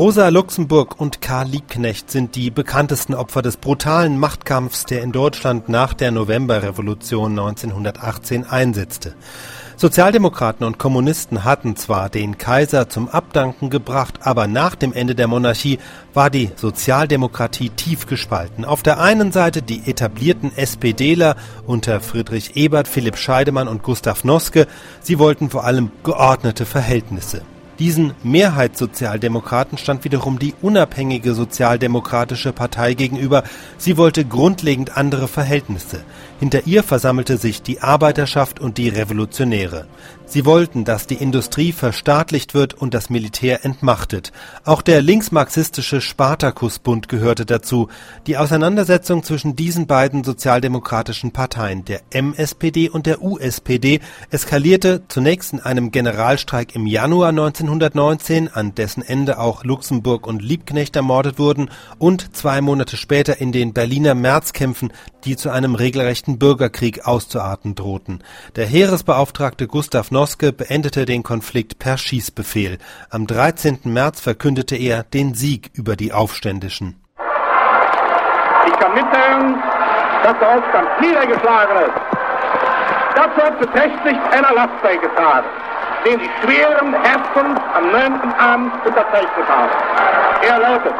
[0.00, 5.68] Rosa Luxemburg und Karl Liebknecht sind die bekanntesten Opfer des brutalen Machtkampfs, der in Deutschland
[5.68, 9.12] nach der Novemberrevolution 1918 einsetzte.
[9.76, 15.28] Sozialdemokraten und Kommunisten hatten zwar den Kaiser zum Abdanken gebracht, aber nach dem Ende der
[15.28, 15.78] Monarchie
[16.14, 18.64] war die Sozialdemokratie tief gespalten.
[18.64, 21.36] Auf der einen Seite die etablierten SPDler
[21.66, 24.66] unter Friedrich Ebert, Philipp Scheidemann und Gustav Noske.
[25.02, 27.42] Sie wollten vor allem geordnete Verhältnisse.
[27.80, 33.42] Diesen Mehrheitssozialdemokraten stand wiederum die unabhängige Sozialdemokratische Partei gegenüber.
[33.78, 36.04] Sie wollte grundlegend andere Verhältnisse.
[36.38, 39.86] Hinter ihr versammelte sich die Arbeiterschaft und die Revolutionäre.
[40.26, 44.30] Sie wollten, dass die Industrie verstaatlicht wird und das Militär entmachtet.
[44.64, 47.88] Auch der linksmarxistische Spartakusbund gehörte dazu.
[48.28, 53.98] Die Auseinandersetzung zwischen diesen beiden sozialdemokratischen Parteien, der MSPD und der USPD,
[54.30, 57.32] eskalierte zunächst in einem Generalstreik im Januar
[57.70, 63.52] 1919, an dessen Ende auch Luxemburg und Liebknecht ermordet wurden, und zwei Monate später in
[63.52, 64.92] den Berliner Märzkämpfen,
[65.24, 68.24] die zu einem regelrechten Bürgerkrieg auszuarten drohten.
[68.56, 72.78] Der Heeresbeauftragte Gustav Noske beendete den Konflikt per Schießbefehl.
[73.08, 73.80] Am 13.
[73.84, 77.00] März verkündete er den Sieg über die Aufständischen.
[78.66, 79.54] Ich kann mitteilen,
[80.24, 82.20] dass der Aufstand niedergeschlagen ist.
[83.14, 85.46] Dazu hat beträchtlich ein Erlass beigetragen,
[86.04, 88.34] den die schweren Herzen am 9.
[88.38, 89.70] Abend unterzeichnet haben.
[90.42, 90.94] Er lautet,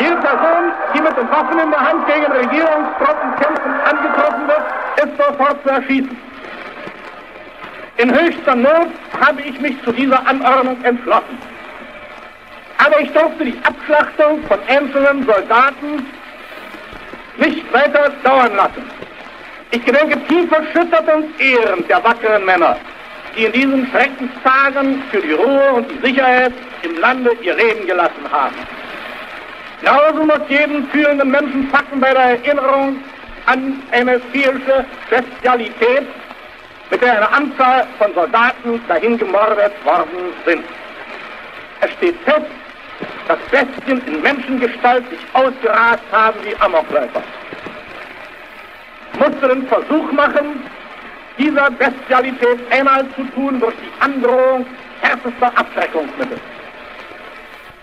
[0.00, 4.62] jede Person, die mit den Waffen in der Hand gegen Regierungstruppen kämpfen, angetroffen wird,
[5.04, 6.18] ist sofort zu erschießen.
[7.96, 8.88] In höchster Not
[9.26, 11.38] habe ich mich zu dieser Anordnung entschlossen.
[12.78, 16.06] Aber ich durfte die Abschlachtung von einzelnen Soldaten
[17.38, 18.97] nicht weiter dauern lassen.
[19.70, 22.78] Ich gedenke tief erschüttert und ehrend der wackeren Männer,
[23.36, 28.24] die in diesen Schreckenstagen für die Ruhe und die Sicherheit im Lande ihr Leben gelassen
[28.32, 28.54] haben.
[29.80, 32.96] Genauso muss jeden fühlenden Menschen packen bei der Erinnerung
[33.44, 36.06] an eine vielische Bestialität,
[36.90, 40.64] mit der eine Anzahl von Soldaten dahin gemordet worden sind.
[41.82, 42.46] Es steht fest,
[43.28, 47.22] dass Bestien in Menschengestalt sich ausgerast haben wie Amokläufer.
[49.18, 50.62] Musste den Versuch machen,
[51.38, 54.66] dieser Bestialität Einhalt zu tun durch die Androhung
[55.00, 56.38] härtester Abschreckungsmittel.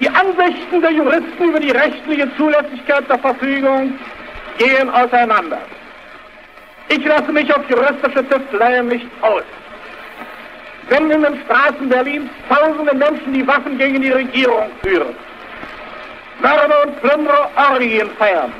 [0.00, 3.98] Die Ansichten der Juristen über die rechtliche Zulässigkeit der Verfügung
[4.58, 5.58] gehen auseinander.
[6.88, 9.42] Ich lasse mich auf juristische Tüfteleien nicht aus.
[10.88, 15.14] Wenn in den Straßen Berlins tausende Menschen die Waffen gegen die Regierung führen,
[16.40, 18.52] Mörder und Plünderer Orgien feiern,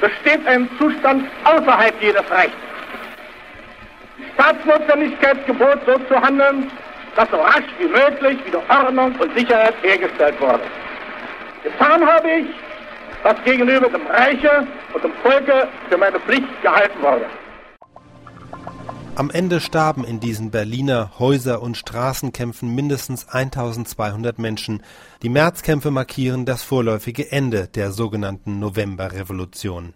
[0.00, 2.56] besteht ein Zustand außerhalb jedes Rechts.
[4.18, 6.70] Die Staatsnotwendigkeit gebot, so zu handeln,
[7.16, 10.60] dass so rasch wie möglich wieder Ordnung und Sicherheit hergestellt wurde.
[11.62, 12.46] Getan habe ich,
[13.22, 17.24] was gegenüber dem Reiche und dem Volke für meine Pflicht gehalten wurde.
[19.16, 24.82] Am Ende starben in diesen Berliner Häuser- und Straßenkämpfen mindestens 1200 Menschen.
[25.22, 29.94] Die Märzkämpfe markieren das vorläufige Ende der sogenannten Novemberrevolution.